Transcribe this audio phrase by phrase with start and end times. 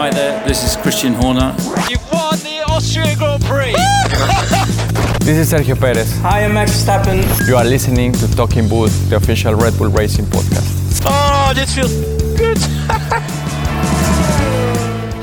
[0.00, 1.54] Hi there, this is Christian Horner.
[1.90, 3.74] You've won the Austrian Grand Prix.
[5.20, 6.10] This is Sergio Perez.
[6.22, 7.46] Hi, I'm Max Verstappen.
[7.46, 11.02] You are listening to Talking Bull, the official Red Bull Racing podcast.
[11.04, 11.92] Oh, this feels
[12.38, 12.56] good.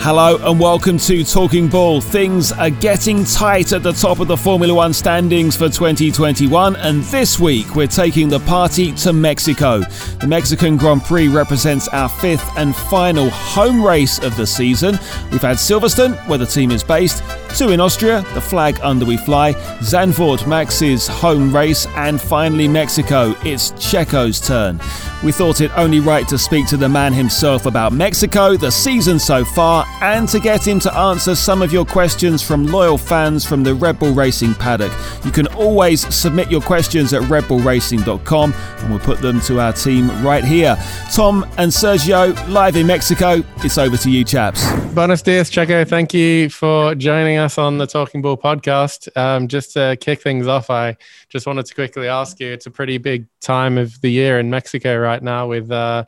[0.07, 1.99] Hello and welcome to Talking Bull.
[1.99, 7.03] Things are getting tight at the top of the Formula One standings for 2021, and
[7.03, 9.79] this week we're taking the party to Mexico.
[10.21, 14.97] The Mexican Grand Prix represents our fifth and final home race of the season.
[15.29, 17.21] We've had Silverstone, where the team is based,
[17.57, 23.33] two in Austria, the flag under we fly, Zandvoort, Max's home race, and finally Mexico.
[23.43, 24.79] It's Checo's turn.
[25.23, 29.17] We thought it only right to speak to the man himself about Mexico, the season
[29.17, 33.43] so far, and to get him to answer some of your questions from loyal fans
[33.43, 34.91] from the Red Bull Racing paddock.
[35.25, 40.09] You can always submit your questions at redbullracing.com and we'll put them to our team
[40.23, 40.77] right here.
[41.11, 43.43] Tom and Sergio, live in Mexico.
[43.63, 44.63] It's over to you, chaps.
[44.93, 45.87] Buenos dias, Checo.
[45.87, 49.15] Thank you for joining us on the Talking Bull podcast.
[49.15, 50.97] Um, just to kick things off, I
[51.29, 54.49] just wanted to quickly ask you it's a pretty big time of the year in
[54.49, 55.71] Mexico right now with.
[55.71, 56.05] Uh,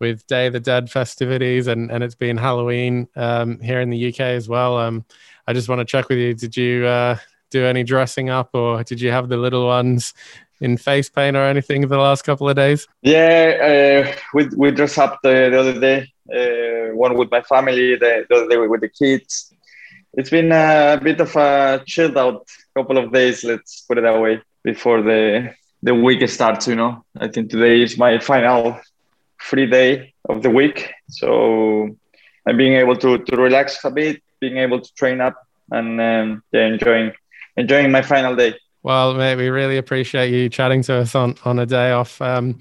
[0.00, 4.08] with Day of the Dead festivities, and, and it's been Halloween um, here in the
[4.08, 4.76] UK as well.
[4.78, 5.04] Um,
[5.46, 6.34] I just want to check with you.
[6.34, 7.16] Did you uh,
[7.50, 10.14] do any dressing up, or did you have the little ones
[10.60, 12.86] in face paint or anything the last couple of days?
[13.02, 16.12] Yeah, uh, we we dressed up the, the other day.
[16.32, 19.47] Uh, one with my family, the, the other day with the kids.
[20.18, 23.44] It's been a bit of a chilled out couple of days.
[23.44, 26.66] Let's put it that way before the the week starts.
[26.66, 28.80] You know, I think today is my final
[29.36, 30.90] free day of the week.
[31.08, 31.96] So
[32.44, 35.36] I'm being able to, to relax a bit, being able to train up
[35.70, 37.12] and um, yeah, enjoying
[37.56, 38.54] enjoying my final day.
[38.82, 42.20] Well, mate, we really appreciate you chatting to us on, on a day off.
[42.20, 42.58] Um,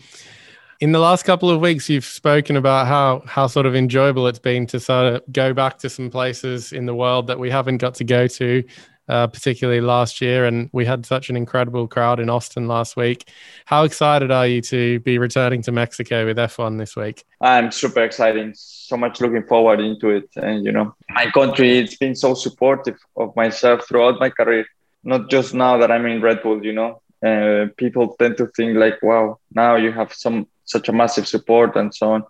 [0.80, 4.40] in the last couple of weeks, you've spoken about how how sort of enjoyable it's
[4.40, 7.78] been to sort of go back to some places in the world that we haven't
[7.78, 8.64] got to go to
[9.10, 10.46] uh, particularly last year.
[10.46, 13.30] And we had such an incredible crowd in Austin last week.
[13.66, 17.24] How excited are you to be returning to Mexico with F1 this week?
[17.42, 18.58] I'm super excited.
[18.58, 20.30] So much looking forward into it.
[20.36, 24.66] And, you know, my country, it's been so supportive of myself throughout my career,
[25.04, 27.02] not just now that I'm in Red Bull, you know.
[27.26, 31.76] Uh, people tend to think like, wow, now you have some such a massive support
[31.76, 32.24] and so on.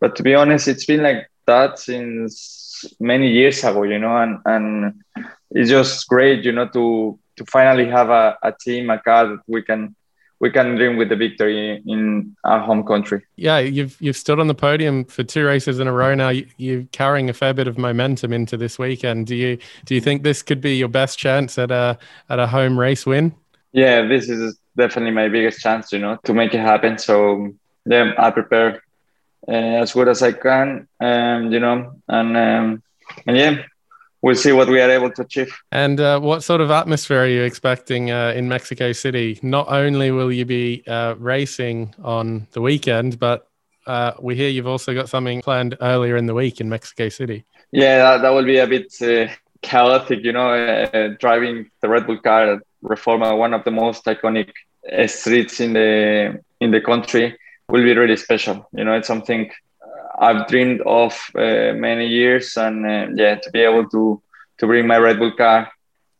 [0.00, 4.38] But to be honest, it's been like that since many years ago, you know, and,
[4.44, 5.02] and
[5.50, 9.40] it's just great, you know, to to finally have a, a team, a car that
[9.46, 9.94] we can
[10.40, 13.22] we can dream with the victory in our home country.
[13.36, 16.28] Yeah, you've you've stood on the podium for two races in a row now.
[16.28, 19.26] You, are carrying a fair bit of momentum into this weekend.
[19.26, 22.46] Do you do you think this could be your best chance at a at a
[22.46, 23.34] home race win?
[23.72, 26.98] Yeah, this is definitely my biggest chance, you know, to make it happen.
[26.98, 27.54] So
[27.86, 28.82] yeah, I prepare
[29.46, 32.82] uh, as good as I can, um, you know, and um,
[33.26, 33.62] and yeah,
[34.22, 35.54] we'll see what we are able to achieve.
[35.70, 39.38] And uh, what sort of atmosphere are you expecting uh, in Mexico City?
[39.42, 43.46] Not only will you be uh, racing on the weekend, but
[43.86, 47.44] uh, we hear you've also got something planned earlier in the week in Mexico City.
[47.70, 49.30] Yeah, that, that will be a bit uh,
[49.60, 54.06] chaotic, you know, uh, driving the Red Bull car at Reforma, one of the most
[54.06, 54.50] iconic
[55.06, 57.36] streets in the in the country,
[57.68, 58.68] will be really special.
[58.72, 59.50] You know, it's something
[60.18, 64.22] I've dreamed of uh, many years, and uh, yeah, to be able to
[64.58, 65.70] to bring my Red Bull car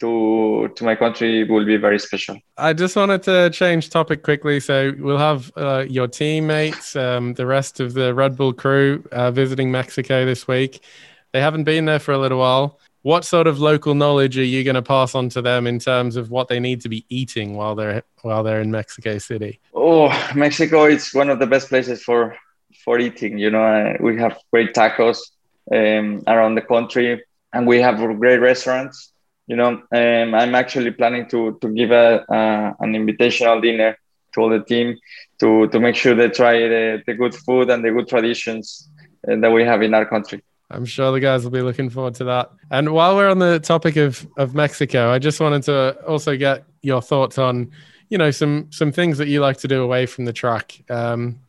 [0.00, 2.36] to to my country will be very special.
[2.56, 4.60] I just wanted to change topic quickly.
[4.60, 9.30] So we'll have uh, your teammates, um, the rest of the Red Bull crew, uh,
[9.30, 10.80] visiting Mexico this week.
[11.32, 12.78] They haven't been there for a little while.
[13.04, 16.16] What sort of local knowledge are you going to pass on to them in terms
[16.16, 19.60] of what they need to be eating while they're while they're in Mexico City?
[19.74, 22.34] Oh, Mexico is one of the best places for
[22.82, 23.36] for eating.
[23.36, 25.18] You know, we have great tacos
[25.70, 27.22] um, around the country,
[27.52, 29.12] and we have great restaurants.
[29.48, 32.24] You know, um, I'm actually planning to to give a,
[32.80, 33.98] an invitational dinner
[34.32, 34.96] to all the team
[35.40, 38.88] to to make sure they try the, the good food and the good traditions
[39.28, 40.42] uh, that we have in our country.
[40.70, 42.50] I'm sure the guys will be looking forward to that.
[42.70, 46.64] And while we're on the topic of of Mexico, I just wanted to also get
[46.82, 47.70] your thoughts on,
[48.08, 50.82] you know, some some things that you like to do away from the track.
[50.90, 51.40] Um,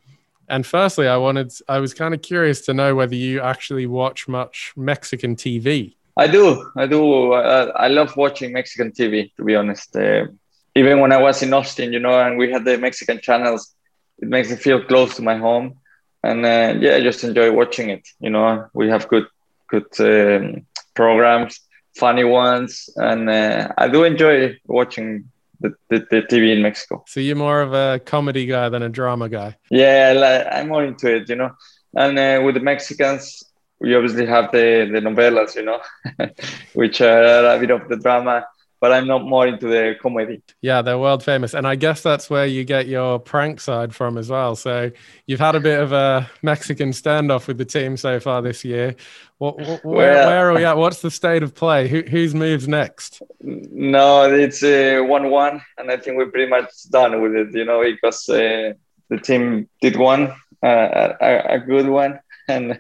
[0.48, 4.28] and firstly, I wanted, I was kind of curious to know whether you actually watch
[4.28, 5.96] much Mexican TV.
[6.18, 6.72] I do.
[6.78, 7.34] I do.
[7.34, 9.96] Uh, I love watching Mexican TV, to be honest.
[9.96, 10.28] Uh,
[10.76, 13.74] even when I was in Austin, you know, and we had the Mexican channels,
[14.20, 15.78] it makes me feel close to my home.
[16.26, 18.08] And uh, yeah, I just enjoy watching it.
[18.20, 19.28] You know, we have good,
[19.70, 21.60] good um, programs,
[21.96, 25.30] funny ones, and uh, I do enjoy watching
[25.60, 27.04] the, the, the, TV in Mexico.
[27.08, 29.56] So you're more of a comedy guy than a drama guy.
[29.70, 31.52] Yeah, I'm more into it, you know.
[31.96, 33.44] And uh, with the Mexicans,
[33.80, 35.80] we obviously have the the novelas, you know,
[36.74, 38.46] which are a bit of the drama.
[38.82, 40.42] But I'm not more into the comedy.
[40.62, 44.18] Yeah, they're world famous, and I guess that's where you get your prank side from
[44.18, 44.56] as well.
[44.56, 44.92] So
[45.26, 48.96] you've had a bit of a Mexican standoff with the team so far this year.
[49.38, 50.78] What, what, where, Well- where are we at?
[50.78, 51.88] What's the state of play?
[51.88, 53.22] Who, whose moves next?
[53.42, 57.54] No, it's uh, one-one, and I think we're pretty much done with it.
[57.56, 58.74] You know, because uh,
[59.10, 60.34] the team did one,
[60.64, 62.80] uh, a, a good one, and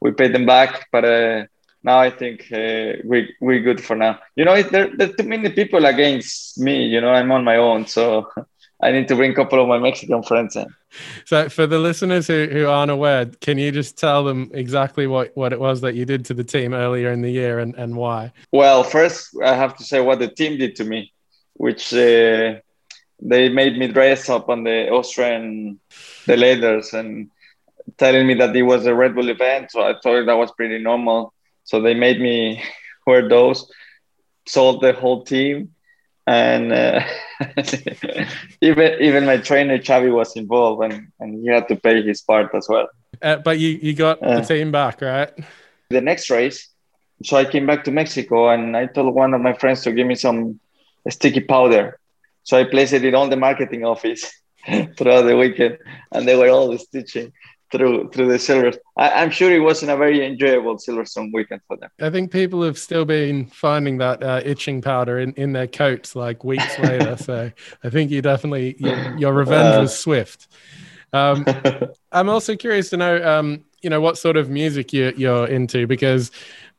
[0.00, 0.86] we paid them back.
[0.92, 1.44] But uh,
[1.86, 4.18] now I think uh, we we're good for now.
[4.34, 6.84] You know, there there are too many people against me.
[6.84, 8.28] You know, I'm on my own, so
[8.82, 10.66] I need to bring a couple of my Mexican friends in.
[11.24, 15.34] So for the listeners who, who aren't aware, can you just tell them exactly what,
[15.34, 17.96] what it was that you did to the team earlier in the year and, and
[17.96, 18.32] why?
[18.52, 21.12] Well, first I have to say what the team did to me,
[21.54, 22.60] which uh,
[23.22, 25.80] they made me dress up on the Austrian
[26.26, 27.30] the leathers and
[27.96, 29.70] telling me that it was a Red Bull event.
[29.70, 31.32] So I thought that was pretty normal.
[31.66, 32.62] So they made me
[33.06, 33.70] wear those,
[34.46, 35.70] sold the whole team,
[36.26, 37.00] and uh,
[38.62, 42.54] even even my trainer Chavi was involved, and, and he had to pay his part
[42.54, 42.88] as well.
[43.22, 44.40] Uh, but you, you got the Uh.
[44.42, 45.30] team back, right?
[45.90, 46.68] the next race.
[47.24, 50.06] So I came back to Mexico and I told one of my friends to give
[50.06, 50.60] me some
[51.08, 51.98] sticky powder.
[52.44, 54.24] So I placed it in all the marketing office
[54.96, 55.78] throughout the weekend
[56.12, 57.32] and they were all stitching
[57.72, 58.76] through through the silvers.
[58.96, 61.90] I, I'm sure it wasn't a very enjoyable Silverstone weekend for them.
[62.00, 66.14] I think people have still been finding that uh, itching powder in, in their coats
[66.16, 67.16] like weeks later.
[67.16, 67.50] So
[67.84, 69.80] I think you definitely, your, your revenge Uh.
[69.82, 70.48] was swift.
[71.12, 71.44] Um,
[72.12, 75.86] I'm also curious to know, um, you know, what sort of music you, you're into
[75.86, 76.30] because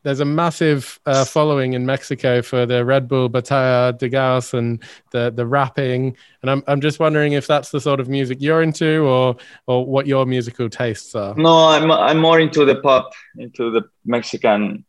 [0.04, 4.82] there's a massive uh, following in Mexico for the Red Bull Batalla de Gallos and
[5.12, 8.62] the the rapping, and I'm I'm just wondering if that's the sort of music you're
[8.62, 9.36] into, or
[9.66, 11.36] or what your musical tastes are.
[11.36, 14.86] No, I'm I'm more into the pop, into the Mexican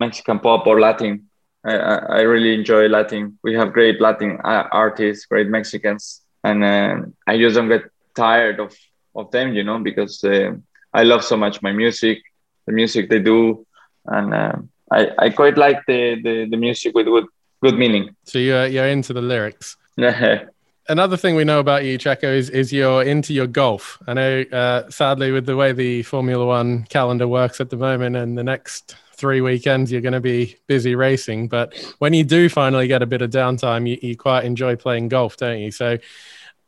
[0.00, 1.28] Mexican pop or Latin.
[1.64, 3.38] I, I, I really enjoy Latin.
[3.42, 7.84] We have great Latin uh, artists, great Mexicans, and um I just don't get
[8.14, 8.74] tired of
[9.14, 10.52] of them, you know, because uh,
[10.92, 12.22] I love so much my music,
[12.66, 13.66] the music they do,
[14.06, 17.26] and um I I quite like the the, the music with good
[17.62, 18.14] good meaning.
[18.24, 19.76] So you're you're into the lyrics.
[20.86, 23.98] Another thing we know about you, Checo, is is you're into your golf.
[24.06, 28.16] I know, uh, sadly, with the way the Formula One calendar works at the moment,
[28.16, 31.48] and the next three weekends you're going to be busy racing.
[31.48, 35.08] But when you do finally get a bit of downtime, you, you quite enjoy playing
[35.08, 35.70] golf, don't you?
[35.70, 35.98] So,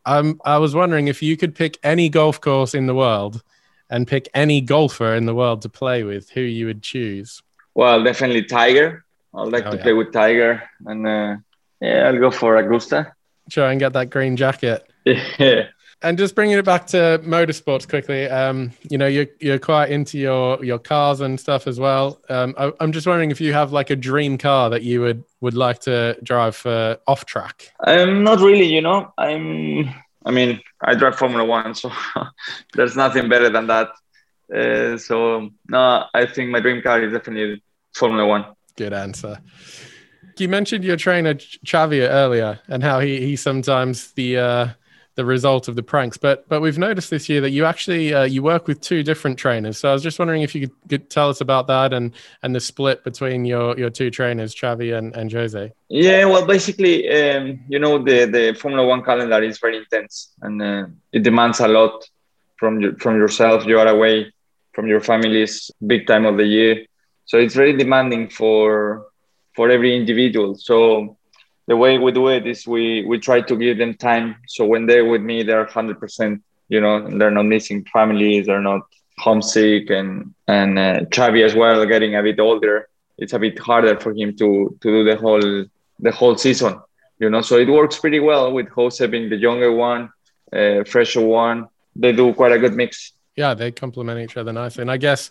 [0.07, 3.43] um, I was wondering if you could pick any golf course in the world
[3.91, 7.43] and pick any golfer in the world to play with, who you would choose.
[7.75, 9.05] well, definitely Tiger.
[9.35, 9.83] I'd like Oh, to yeah.
[9.83, 11.37] play with Tiger, and uh,
[11.81, 13.13] yeah, I'll go for Augusta.
[13.51, 14.87] Try and get that green jacket.
[15.05, 15.65] Yeah.
[16.03, 20.19] And just bringing it back to motorsports quickly, um, you know, you're you're quite into
[20.19, 22.21] your your cars and stuff as well.
[22.29, 25.25] Um, I, I'm just wondering if you have like a dream car that you would
[25.41, 27.73] would like to drive for off track.
[27.81, 29.11] I'm not really, you know.
[29.17, 29.89] I'm.
[30.27, 31.91] I mean, I drive Formula One, so
[32.75, 33.89] there's nothing better than that.
[34.55, 37.63] Uh, so no, I think my dream car is definitely
[37.95, 38.45] Formula One.
[38.77, 39.39] Good answer.
[40.39, 44.69] You mentioned your trainer Xavier earlier and how he he sometimes the uh,
[45.17, 48.25] the result of the pranks, but but we've noticed this year that you actually uh,
[48.25, 49.79] you work with two different trainers.
[49.79, 52.55] So I was just wondering if you could, could tell us about that and and
[52.55, 55.73] the split between your your two trainers, Xavi and, and Jose.
[55.89, 60.63] Yeah, well, basically, um, you know, the the Formula One calendar is very intense, and
[60.63, 62.07] uh, it demands a lot
[62.59, 63.65] from you, from yourself.
[63.67, 64.33] You are away
[64.75, 66.85] from your families big time of the year,
[67.25, 69.07] so it's very demanding for
[69.55, 70.57] for every individual.
[70.57, 71.17] So
[71.67, 74.37] the way we do it is we we try to give them time.
[74.47, 76.43] So when they're with me, they're hundred percent.
[76.69, 78.47] You know, they're not missing families.
[78.47, 78.83] They're not
[79.19, 82.89] homesick, and and uh, Xavi as well, getting a bit older.
[83.19, 85.65] It's a bit harder for him to to do the whole
[86.01, 86.81] the whole season.
[87.19, 90.11] You know, so it works pretty well with Jose being the younger one,
[90.53, 91.69] uh, fresher one.
[91.95, 93.13] They do quite a good mix.
[93.37, 94.81] Yeah, they complement each other nicely.
[94.81, 95.29] And I guess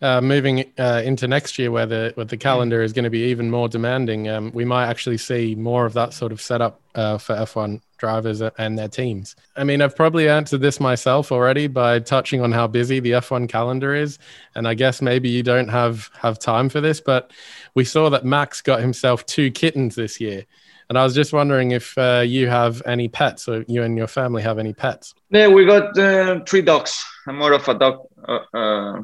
[0.00, 3.24] uh, moving uh, into next year, where the where the calendar is going to be
[3.24, 7.18] even more demanding, um, we might actually see more of that sort of setup uh,
[7.18, 9.34] for F1 drivers and their teams.
[9.56, 13.48] I mean, I've probably answered this myself already by touching on how busy the F1
[13.48, 14.20] calendar is,
[14.54, 17.32] and I guess maybe you don't have have time for this, but
[17.74, 20.46] we saw that Max got himself two kittens this year.
[20.88, 24.06] And I was just wondering if uh, you have any pets, or you and your
[24.06, 25.14] family have any pets.
[25.28, 27.04] Yeah, we got uh, three dogs.
[27.28, 29.02] I'm more of a dog uh, uh,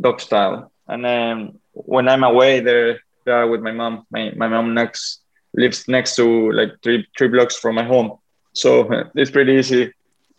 [0.00, 0.70] dog style.
[0.86, 4.06] And um, when I'm away, they're they are with my mom.
[4.10, 5.22] My my mom next
[5.54, 8.18] lives next to like three three blocks from my home,
[8.52, 9.92] so it's pretty easy.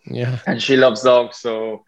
[0.06, 0.40] Yeah.
[0.48, 1.84] And she loves dogs, so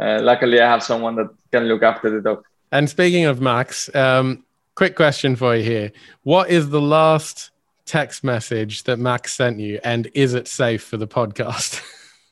[0.00, 2.44] uh, luckily I have someone that can look after the dog.
[2.72, 7.50] And speaking of Max, um, quick question for you here: What is the last
[7.84, 11.82] text message that Max sent you, and is it safe for the podcast?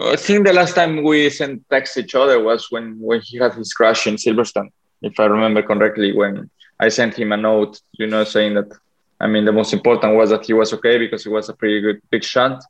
[0.00, 3.54] I think the last time we sent text each other was when when he had
[3.54, 4.70] his crash in Silverstone,
[5.02, 6.12] if I remember correctly.
[6.12, 8.72] When I sent him a note, you know, saying that
[9.20, 11.80] I mean the most important was that he was okay because it was a pretty
[11.80, 12.62] good big shunt.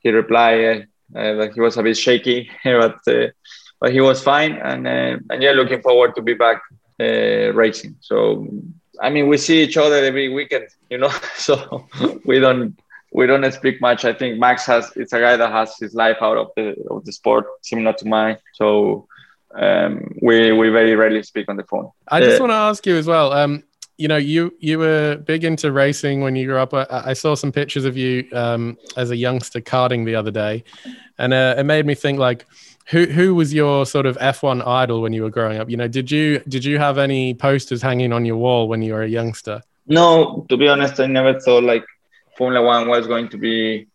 [0.00, 3.28] He replied uh, that he was a bit shaky, but uh,
[3.80, 6.62] but he was fine, and uh, and yeah, looking forward to be back
[6.98, 7.96] uh, racing.
[8.00, 8.48] So
[9.00, 11.86] I mean, we see each other every weekend, you know, so
[12.24, 12.78] we don't
[13.14, 14.04] we don't speak much.
[14.04, 17.04] I think Max has it's a guy that has his life out of the of
[17.04, 18.38] the sport, similar to mine.
[18.54, 19.06] So
[19.54, 21.90] um, we we very rarely speak on the phone.
[22.08, 23.32] I just uh, want to ask you as well.
[23.32, 23.62] Um,
[23.96, 26.74] you know, you you were big into racing when you grew up.
[26.74, 30.64] I, I saw some pictures of you um, as a youngster karting the other day,
[31.16, 32.46] and uh, it made me think like,
[32.86, 35.70] who who was your sort of F1 idol when you were growing up?
[35.70, 38.94] You know, did you did you have any posters hanging on your wall when you
[38.94, 39.62] were a youngster?
[39.86, 41.84] No, to be honest, I never thought like
[42.36, 43.88] Formula One was going to be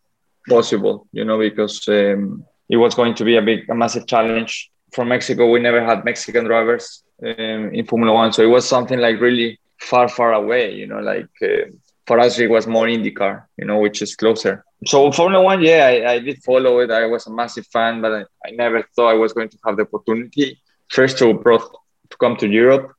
[0.48, 4.70] possible, you know, because um, it was going to be a big, a massive challenge.
[4.92, 8.98] From Mexico, we never had Mexican drivers um, in Formula One, so it was something
[8.98, 11.70] like really far, far away, you know, like uh,
[12.06, 14.64] for us it was more IndyCar, you know, which is closer.
[14.86, 16.90] So Formula One, yeah, I, I did follow it.
[16.90, 19.76] I was a massive fan, but I, I, never thought I was going to have
[19.76, 21.26] the opportunity first to
[22.10, 22.92] to come to Europe,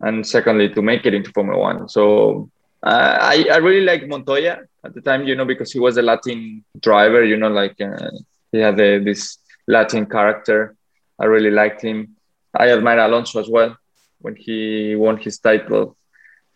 [0.00, 1.88] and secondly to make it into Formula One.
[1.88, 2.50] So
[2.82, 6.02] uh, I, I really like Montoya at the time, you know, because he was a
[6.02, 8.10] Latin driver, you know, like uh,
[8.52, 10.74] he had a, this Latin character.
[11.18, 12.16] I really liked him.
[12.54, 13.76] I admire Alonso as well.
[14.20, 15.96] When he won his title,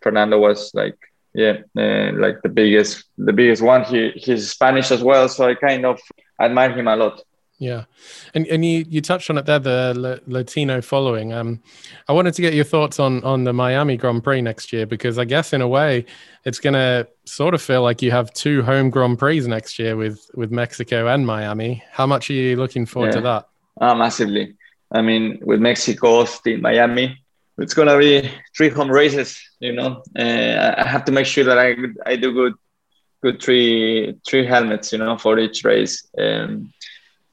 [0.01, 0.97] Fernando was like,
[1.33, 3.83] yeah, uh, like the biggest, the biggest one.
[3.83, 5.99] He he's Spanish as well, so I kind of
[6.39, 7.21] admire him a lot.
[7.57, 7.85] Yeah,
[8.33, 11.31] and and you you touched on it there, the Latino following.
[11.31, 11.61] Um,
[12.09, 15.17] I wanted to get your thoughts on on the Miami Grand Prix next year because
[15.17, 16.05] I guess in a way
[16.43, 19.95] it's going to sort of feel like you have two home Grand Prix next year
[19.95, 21.81] with with Mexico and Miami.
[21.91, 23.15] How much are you looking forward yeah.
[23.15, 23.47] to that?
[23.79, 24.55] Uh, massively.
[24.91, 27.23] I mean, with Mexico, Austin, Miami,
[27.57, 29.41] it's gonna be three home races.
[29.61, 32.53] You know, uh, I have to make sure that I I do good
[33.23, 34.91] good three three helmets.
[34.91, 36.05] You know, for each race.
[36.17, 36.73] Um,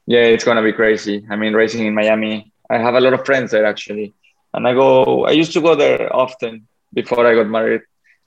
[0.05, 1.25] yeah, it's gonna be crazy.
[1.29, 2.51] I mean, racing in Miami.
[2.69, 4.13] I have a lot of friends there actually,
[4.53, 5.25] and I go.
[5.25, 7.81] I used to go there often before I got married.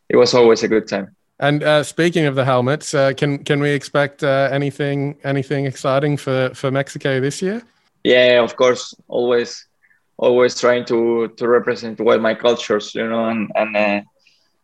[0.09, 1.17] It was always a good time.
[1.39, 6.17] And uh, speaking of the helmets, uh, can can we expect uh, anything anything exciting
[6.17, 7.63] for for Mexico this year?
[8.05, 8.95] Yeah, of course.
[9.09, 9.67] Always,
[10.17, 14.01] always trying to to represent well my cultures, you know, and and uh,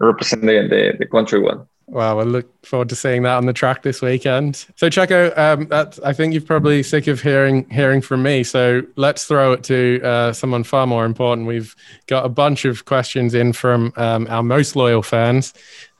[0.00, 1.68] represent the, the, the country well.
[1.88, 4.64] Wow, I look forward to seeing that on the track this weekend.
[4.76, 8.44] So, Checo, um, that, I think you're probably sick of hearing hearing from me.
[8.44, 11.46] So, let's throw it to uh, someone far more important.
[11.46, 11.74] We've
[12.06, 15.52] got a bunch of questions in from um, our most loyal fans.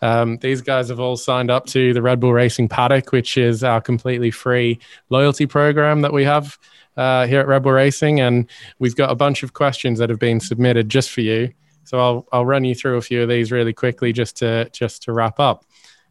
[0.03, 3.63] Um, these guys have all signed up to the Red Bull Racing Paddock, which is
[3.63, 4.79] our completely free
[5.11, 6.59] loyalty program that we have
[6.97, 8.49] uh, here at Red Bull Racing, and
[8.79, 11.53] we've got a bunch of questions that have been submitted just for you.
[11.85, 15.03] So I'll I'll run you through a few of these really quickly just to just
[15.05, 15.65] to wrap up.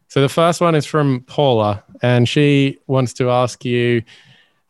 [0.08, 4.02] So the first one is from Paula, and she wants to ask you,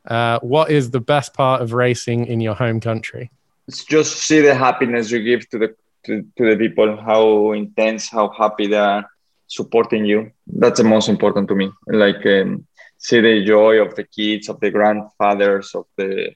[0.07, 3.31] uh, what is the best part of racing in your home country?
[3.67, 5.75] It's just see the happiness you give to the
[6.07, 9.09] to, to the people, how intense, how happy they are
[9.47, 10.31] supporting you.
[10.47, 11.71] That's the most important to me.
[11.87, 12.67] Like um,
[12.99, 16.35] see the joy of the kids, of the grandfathers, of the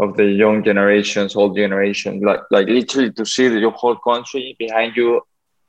[0.00, 2.20] of the young generations, old generation.
[2.20, 5.20] Like like literally to see the whole country behind you,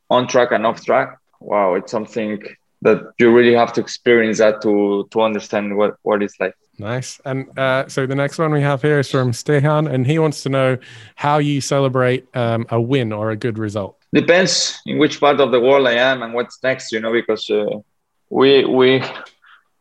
[0.10, 1.18] on track and off track.
[1.40, 2.42] Wow, it's something
[2.82, 6.56] that you really have to experience that to to understand what what it's like.
[6.80, 7.22] Nice.
[7.24, 10.42] And uh, so the next one we have here is from Stehan, and he wants
[10.44, 10.78] to know
[11.16, 13.98] how you celebrate um, a win or a good result.
[14.14, 17.50] Depends in which part of the world I am and what's next, you know, because
[17.50, 17.66] uh,
[18.30, 19.04] we we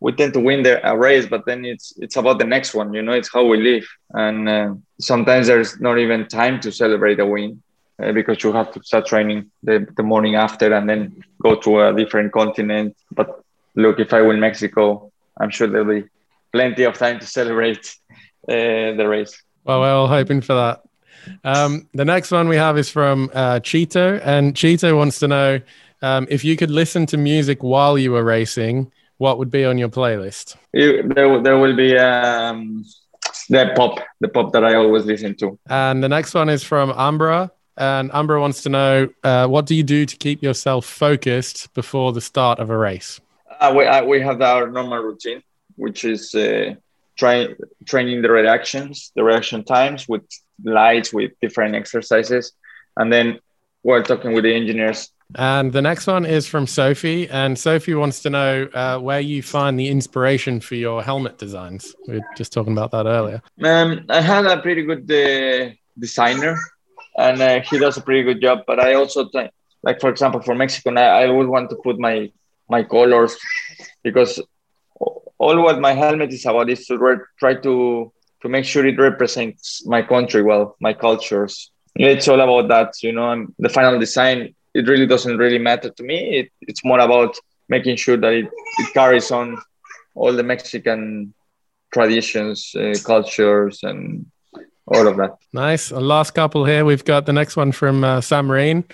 [0.02, 2.92] we tend to win the, a race, but then it's it's about the next one,
[2.92, 3.12] you know.
[3.12, 7.62] It's how we live, and uh, sometimes there's not even time to celebrate a win
[8.02, 11.70] uh, because you have to start training the, the morning after and then go to
[11.82, 12.96] a different continent.
[13.12, 13.44] But
[13.76, 16.08] look, if I win Mexico, I'm sure there'll be
[16.50, 17.94] plenty of time to celebrate
[18.48, 19.40] uh, the race.
[19.64, 20.82] Well, we're all hoping for that.
[21.44, 25.60] Um, the next one we have is from uh, Cheeto, and Cheeto wants to know
[26.02, 28.90] um, if you could listen to music while you were racing,
[29.22, 30.56] what would be on your playlist?
[30.72, 32.84] It, there, there will be um,
[33.48, 35.56] the pop, the pop that I always listen to.
[35.68, 39.76] And the next one is from Ambra, and Amber wants to know uh, what do
[39.76, 43.20] you do to keep yourself focused before the start of a race?
[43.60, 45.40] Uh, we, uh, we have our normal routine,
[45.76, 46.74] which is uh,
[47.16, 47.46] try
[47.86, 50.24] training the reactions, the reaction times with
[50.64, 52.54] lights, with different exercises,
[52.96, 53.38] and then
[53.84, 55.11] we're talking with the engineers.
[55.36, 59.42] And the next one is from Sophie, and Sophie wants to know uh, where you
[59.42, 61.94] find the inspiration for your helmet designs.
[62.06, 63.42] We were just talking about that earlier.
[63.62, 66.58] Um, I had a pretty good uh, designer,
[67.16, 68.60] and uh, he does a pretty good job.
[68.66, 69.28] But I also
[69.82, 72.30] like for example, for Mexico, I, I would want to put my
[72.68, 73.36] my colors
[74.02, 74.40] because
[75.38, 78.12] all what my helmet is about is to re- try to
[78.42, 81.70] to make sure it represents my country well, my cultures.
[81.94, 83.30] It's all about that, you know.
[83.30, 86.38] And the final design, it really doesn't really matter to me.
[86.38, 87.36] It, it's more about
[87.68, 88.48] making sure that it,
[88.78, 89.58] it carries on
[90.14, 91.34] all the Mexican
[91.92, 94.26] traditions, uh, cultures, and
[94.86, 95.36] all of that.
[95.52, 95.90] Nice.
[95.90, 96.84] A last couple here.
[96.84, 98.84] We've got the next one from uh, Sam Rain,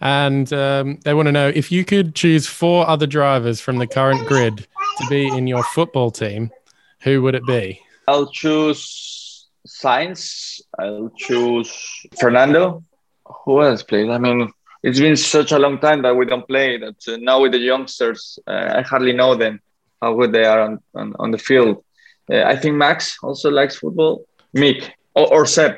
[0.00, 3.86] and um, they want to know if you could choose four other drivers from the
[3.86, 4.66] current grid
[4.98, 6.50] to be in your football team,
[7.02, 7.80] who would it be?
[8.06, 10.60] I'll choose Sainz.
[10.78, 12.84] I'll choose Fernando.
[13.44, 14.10] Who else played?
[14.10, 14.52] I mean,
[14.84, 16.76] it's been such a long time that we don't play.
[16.76, 19.60] That uh, now with the youngsters, uh, I hardly know them
[20.00, 21.82] how good they are on on, on the field.
[22.30, 24.26] Uh, I think Max also likes football.
[24.54, 25.72] Mick or, or Seb.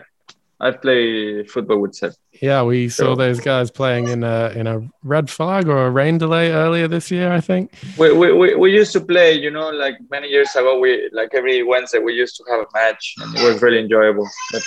[0.58, 2.12] I play football with Seb.
[2.40, 6.18] Yeah, we saw those guys playing in a in a red flag or a rain
[6.18, 7.72] delay earlier this year, I think.
[7.98, 10.78] We, we, we, we used to play, you know, like many years ago.
[10.78, 14.28] We like every Wednesday we used to have a match, and it was really enjoyable.
[14.52, 14.62] But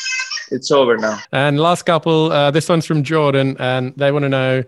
[0.51, 1.19] it's over now.
[1.31, 4.63] And last couple, uh, this one's from Jordan, and they want to know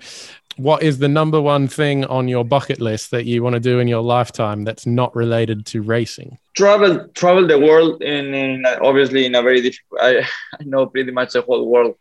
[0.58, 3.80] what is the number one thing on your bucket list that you want to do
[3.80, 6.38] in your lifetime that's not related to racing?
[6.56, 10.02] Travel, travel the world in, obviously in a very difficult.
[10.02, 11.96] I, I know pretty much the whole world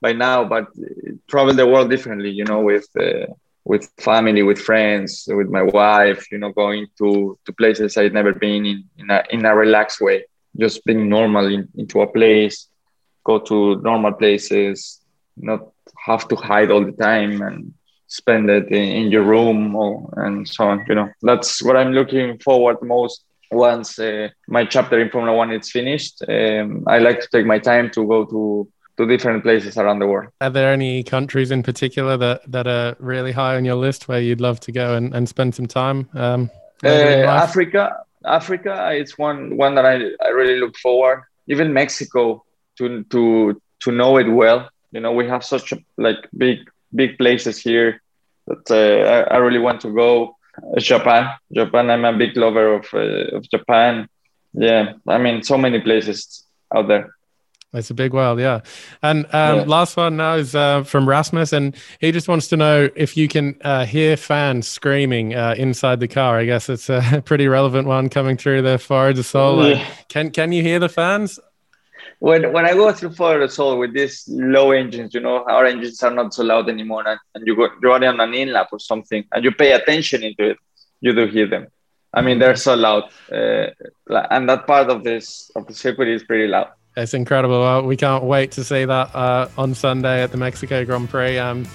[0.00, 0.68] by now, but
[1.28, 2.30] travel the world differently.
[2.30, 3.26] You know, with uh,
[3.64, 6.30] with family, with friends, with my wife.
[6.32, 10.00] You know, going to to places I'd never been in in a in a relaxed
[10.00, 10.24] way.
[10.58, 12.66] Just being normal in, into a place,
[13.24, 15.00] go to normal places,
[15.36, 15.68] not
[16.04, 17.74] have to hide all the time and
[18.10, 20.84] spend it in, in your room or, and so on.
[20.88, 25.52] You know, that's what I'm looking forward most once uh, my chapter in Formula One
[25.52, 26.22] is finished.
[26.28, 30.06] Um, I like to take my time to go to to different places around the
[30.06, 30.30] world.
[30.42, 34.20] Are there any countries in particular that, that are really high on your list where
[34.20, 36.06] you'd love to go and, and spend some time?
[36.12, 36.50] Um,
[36.84, 41.24] uh, Africa, Africa is one one that I, I really look forward.
[41.46, 42.44] Even Mexico
[42.76, 44.68] to to to know it well.
[44.92, 46.58] You know, we have such a, like big
[46.94, 48.02] big places here
[48.46, 50.36] that uh, I, I, really want to go.
[50.78, 51.90] Japan, Japan.
[51.90, 54.08] I'm a big lover of uh, of Japan.
[54.52, 57.14] Yeah, I mean, so many places out there.
[57.72, 58.60] It's a big world, yeah.
[59.00, 59.62] And um, yeah.
[59.62, 63.28] last one now is uh, from Rasmus, and he just wants to know if you
[63.28, 66.36] can uh, hear fans screaming uh, inside the car.
[66.36, 69.68] I guess it's a pretty relevant one coming through the Foro de Sol.
[69.68, 69.86] Yeah.
[70.08, 71.38] Can can you hear the fans?
[72.20, 75.64] When when I go through Foro de Sol with these low engines, you know, our
[75.64, 78.68] engines are not so loud anymore, and, and you go you're on an in lap
[78.72, 80.58] or something, and you pay attention into it,
[81.00, 81.66] you do hear them.
[82.12, 83.68] I mean, they're so loud, uh,
[84.30, 86.68] and that part of this of the circuit is pretty loud.
[86.96, 87.60] It's incredible.
[87.60, 91.38] Well, we can't wait to see that uh, on Sunday at the Mexico Grand Prix.
[91.38, 91.66] Um,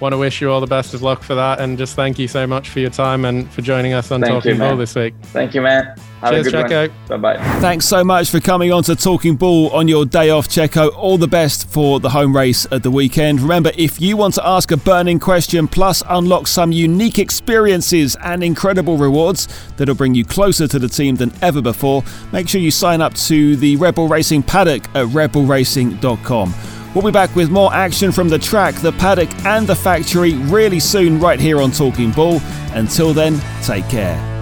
[0.00, 2.28] want to wish you all the best of luck for that, and just thank you
[2.28, 4.94] so much for your time and for joining us on thank Talking you, Bull this
[4.94, 5.14] week.
[5.24, 5.94] Thank you, man.
[6.20, 6.92] Have Cheers, Checo.
[7.08, 7.60] Bye bye.
[7.60, 10.94] Thanks so much for coming on to Talking Bull on your day off, Checo.
[10.96, 13.40] All the best for the home race at the weekend.
[13.40, 18.42] Remember, if you want to ask a burning question plus unlock some unique experiences and
[18.42, 22.02] incredible rewards that'll bring you closer to the team than ever before,
[22.32, 26.73] make sure you sign up to the Red Bull Racing Paddock at redbullracing.com.
[26.94, 30.78] We'll be back with more action from the track, the paddock, and the factory really
[30.78, 32.40] soon, right here on Talking Bull.
[32.72, 34.33] Until then, take care.